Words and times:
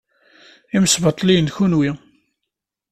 Imesbaṭliyen 0.75 1.47
d 1.49 1.53
kenwi. 1.55 1.91